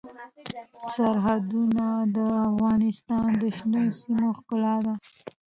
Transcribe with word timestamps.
سرحدونه 0.93 1.85
د 2.15 2.17
افغانستان 2.49 3.27
د 3.41 3.43
شنو 3.57 3.81
سیمو 3.99 4.27
ښکلا 4.37 4.75
ده. 4.85 4.93